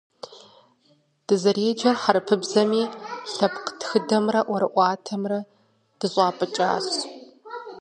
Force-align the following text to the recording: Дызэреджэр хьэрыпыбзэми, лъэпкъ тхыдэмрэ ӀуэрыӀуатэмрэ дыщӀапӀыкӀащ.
Дызэреджэр 1.27 1.95
хьэрыпыбзэми, 2.01 2.83
лъэпкъ 3.33 3.71
тхыдэмрэ 3.79 4.41
ӀуэрыӀуатэмрэ 4.49 5.39
дыщӀапӀыкӀащ. 5.99 6.87